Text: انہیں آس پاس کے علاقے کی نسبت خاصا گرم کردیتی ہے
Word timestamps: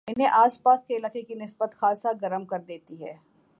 انہیں 0.07 0.27
آس 0.33 0.61
پاس 0.63 0.83
کے 0.83 0.95
علاقے 0.97 1.21
کی 1.21 1.35
نسبت 1.35 1.75
خاصا 1.77 2.11
گرم 2.21 2.45
کردیتی 2.45 3.03
ہے 3.03 3.13